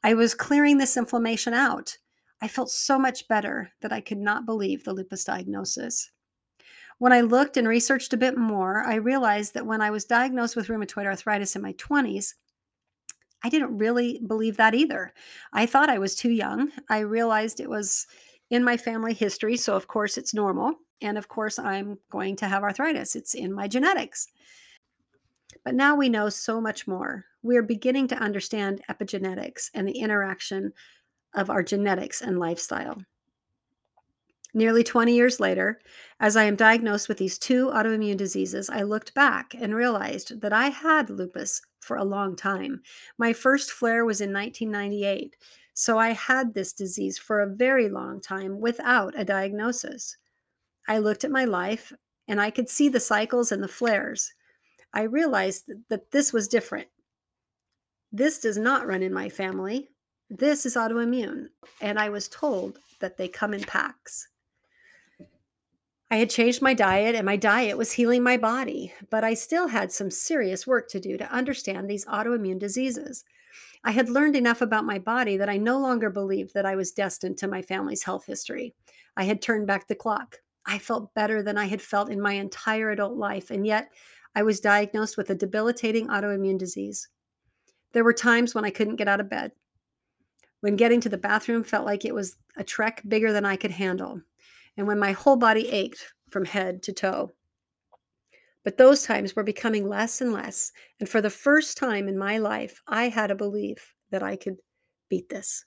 I 0.03 0.13
was 0.13 0.33
clearing 0.33 0.77
this 0.77 0.97
inflammation 0.97 1.53
out. 1.53 1.97
I 2.41 2.47
felt 2.47 2.71
so 2.71 2.97
much 2.97 3.27
better 3.27 3.71
that 3.81 3.91
I 3.91 4.01
could 4.01 4.17
not 4.17 4.45
believe 4.45 4.83
the 4.83 4.93
lupus 4.93 5.25
diagnosis. 5.25 6.11
When 6.97 7.13
I 7.13 7.21
looked 7.21 7.57
and 7.57 7.67
researched 7.67 8.13
a 8.13 8.17
bit 8.17 8.37
more, 8.37 8.83
I 8.85 8.95
realized 8.95 9.53
that 9.53 9.65
when 9.65 9.81
I 9.81 9.91
was 9.91 10.05
diagnosed 10.05 10.55
with 10.55 10.67
rheumatoid 10.67 11.05
arthritis 11.05 11.55
in 11.55 11.61
my 11.61 11.73
20s, 11.73 12.33
I 13.43 13.49
didn't 13.49 13.77
really 13.77 14.19
believe 14.25 14.57
that 14.57 14.75
either. 14.75 15.13
I 15.53 15.65
thought 15.65 15.89
I 15.89 15.99
was 15.99 16.15
too 16.15 16.31
young. 16.31 16.71
I 16.89 16.99
realized 16.99 17.59
it 17.59 17.69
was 17.69 18.05
in 18.49 18.63
my 18.63 18.75
family 18.75 19.13
history. 19.13 19.55
So, 19.55 19.75
of 19.75 19.87
course, 19.87 20.17
it's 20.17 20.33
normal. 20.33 20.73
And 21.01 21.17
of 21.17 21.29
course, 21.29 21.57
I'm 21.57 21.97
going 22.09 22.35
to 22.37 22.47
have 22.47 22.63
arthritis. 22.63 23.15
It's 23.15 23.33
in 23.33 23.53
my 23.53 23.67
genetics. 23.67 24.27
But 25.63 25.75
now 25.75 25.95
we 25.95 26.09
know 26.09 26.29
so 26.29 26.61
much 26.61 26.87
more. 26.87 27.25
We 27.41 27.57
are 27.57 27.63
beginning 27.63 28.07
to 28.09 28.17
understand 28.17 28.81
epigenetics 28.89 29.69
and 29.73 29.87
the 29.87 29.99
interaction 29.99 30.73
of 31.33 31.49
our 31.49 31.63
genetics 31.63 32.21
and 32.21 32.39
lifestyle. 32.39 33.01
Nearly 34.53 34.83
20 34.83 35.13
years 35.13 35.39
later, 35.39 35.79
as 36.19 36.35
I 36.35 36.45
am 36.45 36.55
diagnosed 36.55 37.07
with 37.07 37.19
these 37.19 37.37
two 37.37 37.67
autoimmune 37.67 38.17
diseases, 38.17 38.69
I 38.69 38.81
looked 38.81 39.13
back 39.13 39.53
and 39.53 39.75
realized 39.75 40.41
that 40.41 40.53
I 40.53 40.69
had 40.69 41.11
lupus 41.11 41.61
for 41.81 41.97
a 41.97 42.03
long 42.03 42.35
time. 42.35 42.81
My 43.19 43.31
first 43.31 43.71
flare 43.71 44.05
was 44.05 44.21
in 44.21 44.33
1998, 44.33 45.35
so 45.75 45.99
I 45.99 46.09
had 46.09 46.53
this 46.53 46.73
disease 46.73 47.19
for 47.19 47.41
a 47.41 47.55
very 47.55 47.89
long 47.89 48.19
time 48.19 48.59
without 48.59 49.13
a 49.17 49.23
diagnosis. 49.23 50.17
I 50.87 50.97
looked 50.97 51.23
at 51.23 51.31
my 51.31 51.45
life 51.45 51.93
and 52.27 52.41
I 52.41 52.49
could 52.49 52.69
see 52.69 52.89
the 52.89 52.99
cycles 52.99 53.51
and 53.51 53.61
the 53.61 53.67
flares. 53.67 54.33
I 54.93 55.03
realized 55.03 55.71
that 55.89 56.11
this 56.11 56.33
was 56.33 56.47
different. 56.47 56.87
This 58.11 58.39
does 58.39 58.57
not 58.57 58.87
run 58.87 59.03
in 59.03 59.13
my 59.13 59.29
family. 59.29 59.89
This 60.29 60.65
is 60.65 60.75
autoimmune. 60.75 61.47
And 61.81 61.99
I 61.99 62.09
was 62.09 62.27
told 62.27 62.79
that 62.99 63.17
they 63.17 63.27
come 63.27 63.53
in 63.53 63.63
packs. 63.63 64.27
I 66.11 66.15
had 66.15 66.31
changed 66.31 66.61
my 66.61 66.73
diet 66.73 67.13
and 67.13 67.25
my 67.25 67.35
diet 67.35 67.77
was 67.77 67.91
healing 67.91 68.23
my 68.23 68.35
body, 68.35 68.91
but 69.11 69.23
I 69.23 69.35
still 69.35 69.67
had 69.67 69.91
some 69.91 70.09
serious 70.09 70.65
work 70.65 70.89
to 70.89 70.99
do 70.99 71.17
to 71.17 71.31
understand 71.31 71.87
these 71.87 72.05
autoimmune 72.05 72.57
diseases. 72.57 73.25
I 73.83 73.91
had 73.91 74.09
learned 74.09 74.35
enough 74.35 74.61
about 74.61 74.85
my 74.85 74.97
body 74.97 75.37
that 75.37 75.49
I 75.49 75.57
no 75.57 75.79
longer 75.79 76.09
believed 76.09 76.55
that 76.55 76.65
I 76.65 76.75
was 76.75 76.91
destined 76.91 77.37
to 77.37 77.47
my 77.47 77.61
family's 77.61 78.03
health 78.03 78.25
history. 78.25 78.73
I 79.15 79.23
had 79.23 79.41
turned 79.41 79.67
back 79.67 79.87
the 79.87 79.95
clock. 79.95 80.37
I 80.65 80.79
felt 80.79 81.13
better 81.13 81.43
than 81.43 81.57
I 81.57 81.65
had 81.65 81.81
felt 81.81 82.09
in 82.09 82.19
my 82.19 82.33
entire 82.33 82.89
adult 82.89 83.15
life, 83.15 83.51
and 83.51 83.65
yet 83.65 83.89
I 84.35 84.43
was 84.43 84.59
diagnosed 84.59 85.17
with 85.17 85.29
a 85.29 85.35
debilitating 85.35 86.07
autoimmune 86.07 86.57
disease. 86.57 87.07
There 87.93 88.03
were 88.03 88.13
times 88.13 88.53
when 88.53 88.65
I 88.65 88.69
couldn't 88.69 88.97
get 88.97 89.07
out 89.07 89.19
of 89.19 89.29
bed, 89.29 89.51
when 90.61 90.75
getting 90.75 91.01
to 91.01 91.09
the 91.09 91.17
bathroom 91.17 91.63
felt 91.63 91.85
like 91.85 92.05
it 92.05 92.13
was 92.13 92.35
a 92.57 92.63
trek 92.63 93.01
bigger 93.07 93.31
than 93.31 93.45
I 93.45 93.55
could 93.55 93.71
handle 93.71 94.21
and 94.77 94.87
when 94.87 94.97
my 94.99 95.11
whole 95.11 95.35
body 95.35 95.67
ached 95.69 96.13
from 96.29 96.45
head 96.45 96.81
to 96.83 96.93
toe. 96.93 97.31
But 98.63 98.77
those 98.77 99.03
times 99.03 99.35
were 99.35 99.43
becoming 99.43 99.87
less 99.87 100.21
and 100.21 100.31
less. 100.31 100.71
And 100.99 101.09
for 101.09 101.21
the 101.21 101.29
first 101.29 101.77
time 101.77 102.07
in 102.07 102.17
my 102.17 102.37
life, 102.37 102.81
I 102.87 103.09
had 103.09 103.31
a 103.31 103.35
belief 103.35 103.93
that 104.11 104.23
I 104.23 104.35
could 104.35 104.57
beat 105.09 105.29
this. 105.29 105.65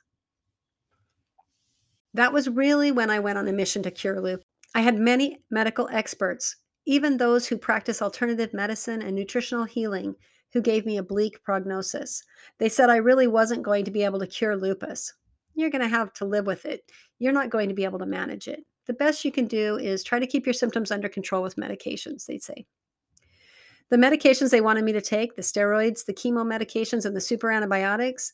That 2.15 2.33
was 2.33 2.49
really 2.49 2.93
when 2.93 3.11
I 3.11 3.19
went 3.19 3.39
on 3.39 3.49
a 3.49 3.53
mission 3.53 3.83
to 3.83 3.91
cure 3.91 4.21
lupus. 4.21 4.47
I 4.75 4.81
had 4.81 4.97
many 4.97 5.43
medical 5.51 5.89
experts, 5.93 6.57
even 6.87 7.17
those 7.17 7.47
who 7.47 7.57
practice 7.57 8.03
alternative 8.03 8.53
medicine 8.53 9.03
and 9.03 9.15
nutritional 9.15 9.65
healing, 9.65 10.15
who 10.53 10.61
gave 10.61 10.85
me 10.85 10.99
a 10.99 11.03
bleak 11.03 11.43
prognosis. 11.45 12.23
They 12.59 12.69
said 12.69 12.91
I 12.91 12.97
really 12.97 13.27
wasn't 13.27 13.63
going 13.63 13.85
to 13.85 13.91
be 13.91 14.05
able 14.05 14.19
to 14.19 14.27
cure 14.27 14.57
lupus. 14.57 15.15
You're 15.55 15.71
going 15.71 15.83
to 15.83 15.89
have 15.89 16.13
to 16.15 16.25
live 16.25 16.47
with 16.47 16.67
it. 16.67 16.91
You're 17.19 17.33
not 17.33 17.51
going 17.51 17.69
to 17.69 17.75
be 17.75 17.85
able 17.85 17.99
to 17.99 18.07
manage 18.07 18.49
it 18.49 18.65
the 18.87 18.93
best 18.93 19.25
you 19.25 19.33
can 19.33 19.47
do 19.47 19.77
is 19.77 20.03
try 20.03 20.19
to 20.19 20.27
keep 20.27 20.47
your 20.47 20.53
symptoms 20.53 20.91
under 20.91 21.09
control 21.09 21.43
with 21.43 21.57
medications, 21.57 22.27
they'd 22.27 22.43
say. 22.43 22.67
The 23.91 23.97
medications 23.97 24.51
they 24.51 24.61
wanted 24.61 24.85
me 24.85 24.93
to 24.93 25.01
take, 25.01 25.37
the 25.37 25.43
steroids, 25.43 26.05
the 26.05 26.15
chemo 26.15 26.45
medications, 26.45 27.05
and 27.05 27.15
the 27.15 27.21
super 27.21 27.51
antibiotics, 27.51 28.33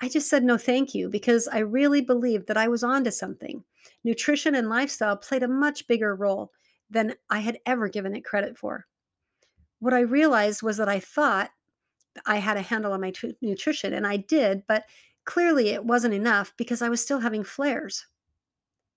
I 0.00 0.08
just 0.08 0.28
said 0.28 0.42
no 0.42 0.58
thank 0.58 0.94
you 0.94 1.08
because 1.08 1.48
I 1.48 1.58
really 1.58 2.00
believed 2.00 2.48
that 2.48 2.56
I 2.56 2.68
was 2.68 2.82
onto 2.82 3.10
something. 3.10 3.62
Nutrition 4.04 4.54
and 4.54 4.68
lifestyle 4.68 5.16
played 5.16 5.42
a 5.42 5.48
much 5.48 5.86
bigger 5.86 6.16
role 6.16 6.52
than 6.90 7.14
I 7.30 7.40
had 7.40 7.58
ever 7.66 7.88
given 7.88 8.14
it 8.14 8.24
credit 8.24 8.56
for. 8.58 8.86
What 9.78 9.94
I 9.94 10.00
realized 10.00 10.62
was 10.62 10.76
that 10.78 10.88
I 10.88 11.00
thought 11.00 11.50
I 12.24 12.36
had 12.36 12.56
a 12.56 12.62
handle 12.62 12.92
on 12.92 13.00
my 13.00 13.10
t- 13.10 13.36
nutrition, 13.42 13.92
and 13.92 14.06
I 14.06 14.16
did, 14.16 14.62
but 14.66 14.84
clearly 15.24 15.70
it 15.70 15.84
wasn't 15.84 16.14
enough 16.14 16.54
because 16.56 16.82
I 16.82 16.88
was 16.88 17.02
still 17.02 17.20
having 17.20 17.44
flares. 17.44 18.06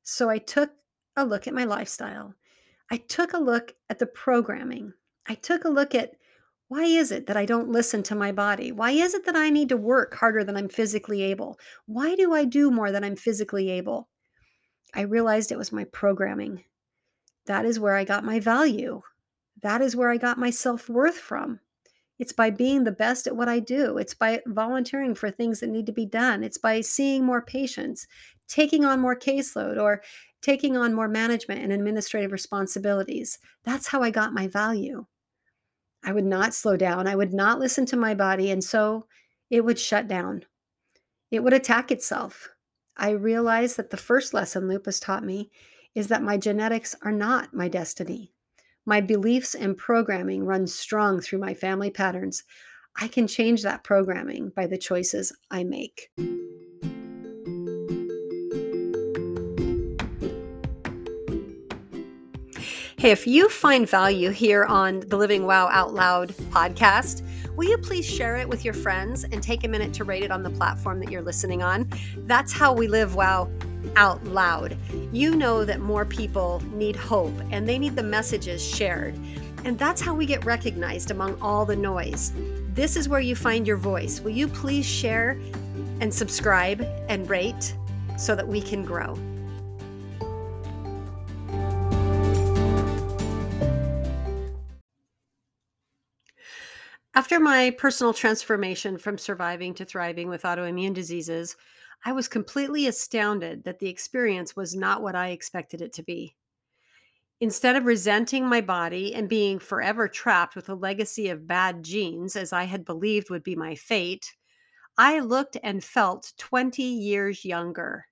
So 0.04 0.30
I 0.30 0.38
took 0.38 0.72
a 1.16 1.26
look 1.26 1.48
at 1.48 1.54
my 1.54 1.66
lifestyle. 1.66 2.34
I 2.92 2.98
took 2.98 3.34
a 3.34 3.38
look 3.38 3.74
at 3.90 4.00
the 4.00 4.06
programming. 4.06 4.94
I 5.28 5.36
took 5.36 5.66
a 5.66 5.70
look 5.70 5.94
at 5.94 6.16
why 6.70 6.84
is 6.84 7.12
it 7.12 7.26
that 7.26 7.38
I 7.38 7.46
don't 7.46 7.72
listen 7.72 8.04
to 8.04 8.16
my 8.16 8.32
body? 8.32 8.72
Why 8.72 8.92
is 8.92 9.16
it 9.16 9.26
that 9.26 9.36
I 9.36 9.50
need 9.50 9.70
to 9.70 9.78
work 9.78 10.14
harder 10.14 10.44
than 10.44 10.56
I'm 10.56 10.70
physically 10.70 11.24
able? 11.24 11.60
Why 11.88 12.16
do 12.16 12.34
I 12.34 12.46
do 12.46 12.70
more 12.70 12.92
than 12.92 13.04
I'm 13.04 13.16
physically 13.16 13.72
able? 13.72 14.08
I 14.94 15.02
realized 15.02 15.52
it 15.52 15.58
was 15.58 15.72
my 15.72 15.86
programming. 15.86 16.64
That 17.50 17.66
is 17.66 17.80
where 17.80 17.96
I 17.96 18.04
got 18.04 18.24
my 18.24 18.40
value. 18.40 19.02
That 19.64 19.82
is 19.82 19.96
where 19.96 20.12
I 20.12 20.18
got 20.18 20.38
my 20.38 20.52
self 20.52 20.88
worth 20.88 21.18
from. 21.18 21.60
It's 22.20 22.32
by 22.32 22.52
being 22.52 22.84
the 22.84 22.92
best 22.92 23.26
at 23.26 23.36
what 23.36 23.50
I 23.50 23.60
do. 23.60 23.98
It's 23.98 24.14
by 24.14 24.42
volunteering 24.46 25.16
for 25.16 25.32
things 25.32 25.60
that 25.60 25.72
need 25.72 25.88
to 25.88 25.92
be 25.92 26.06
done. 26.06 26.44
It's 26.44 26.60
by 26.60 26.82
seeing 26.82 27.26
more 27.26 27.42
patients, 27.42 28.06
taking 28.48 28.86
on 28.86 29.00
more 29.00 29.16
caseload, 29.16 29.82
or 29.82 30.04
taking 30.44 30.78
on 30.78 30.94
more 30.94 31.08
management 31.08 31.64
and 31.64 31.74
administrative 31.74 32.32
responsibilities. 32.32 33.40
That's 33.64 33.88
how 33.88 34.04
I 34.04 34.12
got 34.12 34.32
my 34.32 34.48
value. 34.48 35.08
I 36.04 36.14
would 36.14 36.26
not 36.26 36.54
slow 36.54 36.78
down. 36.78 37.08
I 37.08 37.16
would 37.16 37.34
not 37.34 37.58
listen 37.58 37.88
to 37.88 37.98
my 37.98 38.14
body. 38.14 38.52
And 38.52 38.64
so 38.64 39.08
it 39.50 39.66
would 39.66 39.80
shut 39.80 40.08
down. 40.08 40.46
It 41.32 41.44
would 41.44 41.54
attack 41.54 41.90
itself. 41.90 42.50
I 42.96 43.10
realized 43.10 43.78
that 43.78 43.90
the 43.90 43.98
first 43.98 44.36
lesson 44.36 44.68
lupus 44.68 45.00
taught 45.00 45.24
me 45.24 45.50
is 46.00 46.08
that 46.08 46.24
my 46.24 46.38
genetics 46.38 46.96
are 47.02 47.12
not 47.12 47.54
my 47.54 47.68
destiny. 47.68 48.32
My 48.86 49.02
beliefs 49.02 49.54
and 49.54 49.76
programming 49.76 50.46
run 50.46 50.66
strong 50.66 51.20
through 51.20 51.40
my 51.40 51.54
family 51.54 51.92
patterns. 51.92 52.46
I 52.96 53.10
can 53.10 53.28
change 53.28 53.64
that 53.64 53.84
programming 53.84 54.54
by 54.56 54.66
the 54.66 54.78
choices 54.78 55.34
I 55.52 55.66
make. 55.66 56.10
Hey, 62.98 63.12
if 63.12 63.28
you 63.28 63.50
find 63.50 63.88
value 63.88 64.30
here 64.30 64.64
on 64.64 65.02
the 65.02 65.18
Living 65.18 65.46
Wow 65.46 65.68
Out 65.68 65.94
Loud 65.94 66.30
podcast, 66.52 67.24
will 67.58 67.68
you 67.68 67.78
please 67.78 68.06
share 68.06 68.38
it 68.38 68.48
with 68.48 68.64
your 68.64 68.74
friends 68.74 69.26
and 69.26 69.44
take 69.44 69.66
a 69.66 69.68
minute 69.68 69.94
to 69.96 70.06
rate 70.06 70.24
it 70.24 70.32
on 70.32 70.44
the 70.44 70.50
platform 70.50 71.02
that 71.02 71.12
you're 71.12 71.22
listening 71.22 71.62
on? 71.62 71.90
That's 72.20 72.54
how 72.54 72.72
we 72.72 72.88
live 72.88 73.16
wow 73.16 73.52
out 73.96 74.24
loud. 74.26 74.78
You 75.12 75.36
know 75.36 75.66
that 75.66 75.80
more 75.80 76.06
people 76.06 76.62
need 76.74 76.96
hope 76.96 77.34
and 77.52 77.68
they 77.68 77.80
need 77.80 77.96
the 77.96 78.04
messages 78.04 78.66
shared. 78.66 79.16
And 79.66 79.78
that's 79.78 80.02
how 80.02 80.14
we 80.14 80.26
get 80.26 80.46
recognized 80.46 81.12
among 81.12 81.40
all 81.42 81.66
the 81.66 81.76
noise. 81.76 82.32
This 82.74 82.96
is 82.96 83.10
where 83.10 83.20
you 83.20 83.36
find 83.36 83.68
your 83.68 83.78
voice. 83.78 84.22
Will 84.22 84.32
you 84.32 84.48
please 84.48 84.86
share 84.86 85.38
and 86.00 86.14
subscribe 86.14 86.82
and 87.10 87.30
rate 87.30 87.76
so 88.18 88.36
that 88.36 88.48
we 88.48 88.62
can 88.62 88.86
grow? 88.86 89.18
After 97.16 97.38
my 97.38 97.72
personal 97.72 98.14
transformation 98.14 98.98
from 98.98 99.18
surviving 99.18 99.74
to 99.74 99.84
thriving 99.84 100.30
with 100.30 100.44
autoimmune 100.44 100.94
diseases, 100.94 101.58
I 102.06 102.14
was 102.14 102.28
completely 102.28 102.88
astounded 102.88 103.64
that 103.66 103.80
the 103.80 103.90
experience 103.90 104.56
was 104.56 104.76
not 104.76 105.02
what 105.02 105.16
I 105.16 105.30
expected 105.30 105.82
it 105.82 105.94
to 105.94 106.04
be. 106.04 106.36
Instead 107.42 107.76
of 107.76 107.86
resenting 107.86 108.46
my 108.46 108.62
body 108.62 109.14
and 109.16 109.30
being 109.30 109.60
forever 109.60 110.08
trapped 110.08 110.56
with 110.56 110.70
a 110.70 110.76
legacy 110.76 111.30
of 111.30 111.48
bad 111.48 111.84
genes, 111.84 112.36
as 112.36 112.52
I 112.52 112.64
had 112.66 112.86
believed 112.86 113.30
would 113.30 113.44
be 113.44 113.56
my 113.56 113.76
fate, 113.76 114.34
I 114.98 115.20
looked 115.20 115.58
and 115.64 115.84
felt 115.84 116.34
20 116.38 116.84
years 116.84 117.46
younger. 117.46 118.06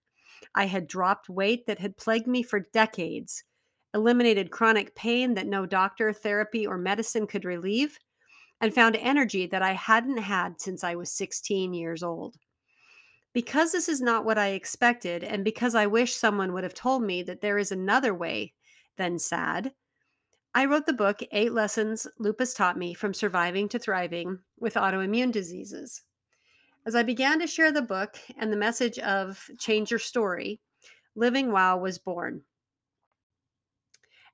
I 0.56 0.66
had 0.66 0.88
dropped 0.88 1.30
weight 1.30 1.66
that 1.68 1.80
had 1.80 1.98
plagued 1.98 2.28
me 2.28 2.42
for 2.44 2.62
decades, 2.72 3.44
eliminated 3.94 4.52
chronic 4.52 4.96
pain 4.96 5.34
that 5.34 5.48
no 5.48 5.66
doctor, 5.66 6.14
therapy, 6.14 6.66
or 6.66 6.78
medicine 6.78 7.28
could 7.28 7.44
relieve, 7.44 8.00
and 8.62 8.74
found 8.74 8.96
energy 8.96 9.48
that 9.48 9.62
I 9.62 9.74
hadn't 9.74 10.18
had 10.18 10.62
since 10.62 10.84
I 10.84 10.96
was 10.96 11.12
16 11.12 11.74
years 11.74 12.04
old. 12.04 12.38
Because 13.38 13.72
this 13.72 13.88
is 13.88 14.02
not 14.02 14.26
what 14.26 14.40
I 14.40 14.48
expected, 14.48 15.24
and 15.24 15.44
because 15.44 15.76
I 15.76 15.86
wish 15.86 16.16
someone 16.16 16.54
would 16.54 16.64
have 16.64 16.74
told 16.74 17.04
me 17.04 17.22
that 17.22 17.40
there 17.40 17.60
is 17.60 17.72
another 17.72 18.12
way 18.12 18.56
than 18.96 19.20
sad, 19.20 19.74
I 20.56 20.66
wrote 20.66 20.88
the 20.88 20.94
book 20.94 21.22
Eight 21.32 21.52
Lessons 21.52 22.08
Lupus 22.18 22.56
Taught 22.56 22.80
Me 22.80 22.96
from 22.96 23.14
Surviving 23.14 23.70
to 23.70 23.78
Thriving 23.78 24.40
with 24.60 24.74
Autoimmune 24.74 25.32
Diseases. 25.32 26.02
As 26.88 26.96
I 26.96 27.04
began 27.04 27.38
to 27.40 27.46
share 27.46 27.72
the 27.72 27.84
book 27.84 28.18
and 28.40 28.52
the 28.52 28.58
message 28.58 28.98
of 28.98 29.48
Change 29.60 29.92
Your 29.92 30.00
Story, 30.00 30.60
Living 31.14 31.52
Wow 31.52 31.78
was 31.78 32.00
born. 32.00 32.42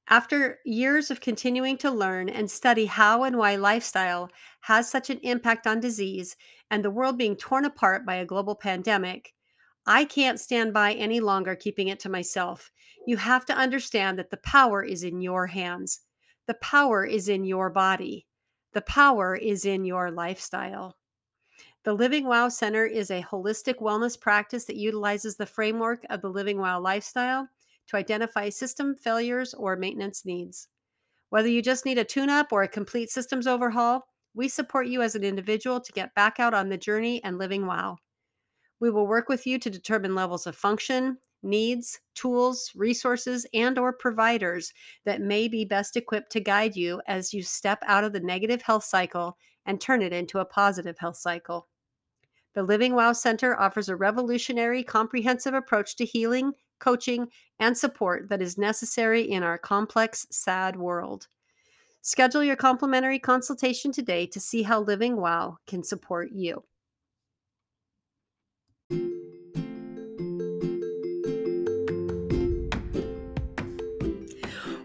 After 0.10 0.60
years 0.66 1.10
of 1.12 1.22
continuing 1.22 1.78
to 1.78 1.90
learn 1.90 2.28
and 2.28 2.52
study 2.52 2.86
how 2.86 3.24
and 3.24 3.38
why 3.38 3.56
lifestyle 3.56 4.30
has 4.62 4.90
such 4.92 5.10
an 5.10 5.20
impact 5.20 5.66
on 5.66 5.80
disease 5.80 6.36
and 6.70 6.84
the 6.84 6.92
world 6.92 7.18
being 7.18 7.38
torn 7.38 7.64
apart 7.64 8.06
by 8.06 8.16
a 8.16 8.26
global 8.26 8.54
pandemic, 8.54 9.34
I 9.86 10.04
can't 10.04 10.42
stand 10.42 10.74
by 10.74 10.94
any 10.94 11.22
longer 11.22 11.56
keeping 11.56 11.88
it 11.88 12.02
to 12.02 12.10
myself. 12.10 12.70
You 13.08 13.16
have 13.16 13.46
to 13.46 13.56
understand 13.56 14.20
that 14.20 14.30
the 14.30 14.38
power 14.38 14.84
is 14.84 15.04
in 15.04 15.22
your 15.22 15.48
hands. 15.48 16.02
The 16.48 16.56
power 16.56 17.06
is 17.06 17.30
in 17.30 17.46
your 17.46 17.70
body. 17.70 18.28
The 18.74 18.82
power 18.82 19.36
is 19.38 19.64
in 19.64 19.86
your 19.86 20.12
lifestyle. 20.12 20.98
The 21.84 21.94
Living 21.94 22.26
Wow 22.26 22.50
Center 22.50 22.86
is 22.86 23.10
a 23.10 23.24
holistic 23.24 23.76
wellness 23.76 24.20
practice 24.20 24.66
that 24.66 24.76
utilizes 24.76 25.38
the 25.38 25.46
framework 25.46 26.06
of 26.10 26.22
the 26.22 26.30
Living 26.30 26.58
Wow 26.58 26.82
lifestyle 26.82 27.48
to 27.88 27.98
identify 27.98 28.50
system 28.50 28.96
failures 28.96 29.54
or 29.54 29.76
maintenance 29.76 30.26
needs. 30.26 30.68
Whether 31.30 31.50
you 31.50 31.62
just 31.62 31.86
need 31.86 31.98
a 31.98 32.04
tune 32.04 32.30
up 32.30 32.52
or 32.52 32.64
a 32.64 32.68
complete 32.68 33.10
systems 33.10 33.48
overhaul, 33.48 34.06
we 34.36 34.48
support 34.48 34.88
you 34.88 35.02
as 35.02 35.16
an 35.16 35.24
individual 35.24 35.80
to 35.80 35.92
get 35.92 36.14
back 36.16 36.40
out 36.40 36.54
on 36.54 36.70
the 36.70 36.78
journey 36.78 37.24
and 37.24 37.38
living 37.38 37.66
wow. 37.66 37.98
We 38.80 38.90
will 38.90 39.08
work 39.08 39.30
with 39.30 39.46
you 39.46 39.60
to 39.60 39.70
determine 39.70 40.16
levels 40.16 40.48
of 40.48 40.56
function, 40.56 41.18
needs, 41.44 42.00
tools, 42.16 42.72
resources, 42.76 43.46
and 43.54 43.78
or 43.78 43.94
providers 43.94 44.74
that 45.06 45.22
may 45.22 45.48
be 45.48 45.66
best 45.66 45.96
equipped 45.98 46.32
to 46.32 46.40
guide 46.40 46.76
you 46.76 47.02
as 47.08 47.34
you 47.34 47.44
step 47.44 47.80
out 47.86 48.04
of 48.04 48.14
the 48.14 48.20
negative 48.20 48.62
health 48.62 48.84
cycle 48.84 49.38
and 49.66 49.80
turn 49.80 50.02
it 50.02 50.14
into 50.14 50.40
a 50.40 50.46
positive 50.46 50.98
health 50.98 51.18
cycle. 51.18 51.68
The 52.56 52.64
Living 52.64 52.94
Wow 52.94 53.14
Center 53.14 53.60
offers 53.60 53.90
a 53.90 53.96
revolutionary, 53.96 54.84
comprehensive 54.84 55.54
approach 55.54 55.96
to 55.96 56.06
healing, 56.06 56.54
coaching, 56.84 57.30
and 57.60 57.78
support 57.78 58.28
that 58.28 58.42
is 58.42 58.58
necessary 58.58 59.22
in 59.22 59.42
our 59.42 59.58
complex, 59.58 60.28
sad 60.30 60.76
world. 60.76 61.28
Schedule 62.02 62.44
your 62.44 62.58
complimentary 62.58 63.18
consultation 63.18 63.94
today 63.94 64.26
to 64.28 64.40
see 64.40 64.64
how 64.64 64.82
Living 64.82 65.16
Wow 65.16 65.58
can 65.66 65.84
support 65.84 66.32
you. 66.34 66.64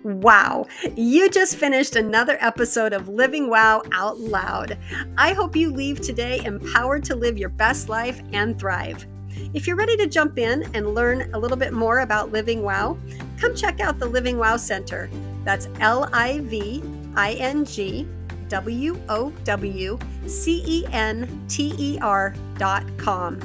Wow, 0.04 0.66
you 0.96 1.28
just 1.28 1.56
finished 1.56 1.96
another 1.96 2.38
episode 2.40 2.92
of 2.92 3.08
Living 3.08 3.50
Wow 3.50 3.82
Out 3.92 4.18
Loud. 4.18 4.78
I 5.18 5.32
hope 5.32 5.54
you 5.54 5.70
leave 5.70 6.00
today 6.00 6.40
empowered 6.44 7.04
to 7.04 7.16
live 7.16 7.36
your 7.36 7.50
best 7.50 7.88
life 7.88 8.22
and 8.32 8.58
thrive. 8.58 9.06
If 9.54 9.66
you're 9.66 9.76
ready 9.76 9.96
to 9.96 10.06
jump 10.06 10.38
in 10.38 10.64
and 10.74 10.94
learn 10.94 11.32
a 11.34 11.38
little 11.38 11.56
bit 11.56 11.72
more 11.72 12.00
about 12.00 12.32
Living 12.32 12.62
Wow, 12.62 12.98
come 13.40 13.54
check 13.54 13.80
out 13.80 13.98
the 13.98 14.06
Living 14.06 14.38
Wow 14.38 14.56
Center. 14.56 15.10
That's 15.44 15.68
L 15.80 16.08
I 16.12 16.40
V 16.40 16.82
I 17.14 17.32
N 17.34 17.64
G 17.64 18.06
W 18.48 19.00
O 19.08 19.30
W 19.44 19.98
C 20.26 20.62
E 20.66 20.86
N 20.92 21.44
T 21.48 21.74
E 21.78 21.98
R 22.00 22.34
dot 22.56 22.84
com. 22.98 23.40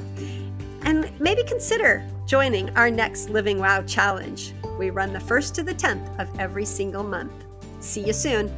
And 0.83 1.11
maybe 1.19 1.43
consider 1.43 2.05
joining 2.25 2.69
our 2.71 2.89
next 2.89 3.29
Living 3.29 3.59
Wow 3.59 3.83
Challenge. 3.83 4.53
We 4.77 4.89
run 4.89 5.13
the 5.13 5.19
1st 5.19 5.53
to 5.55 5.63
the 5.63 5.73
10th 5.73 6.19
of 6.19 6.39
every 6.39 6.65
single 6.65 7.03
month. 7.03 7.31
See 7.79 8.05
you 8.05 8.13
soon. 8.13 8.51